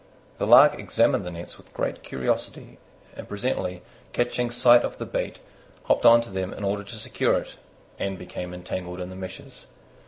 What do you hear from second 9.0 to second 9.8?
the meshes.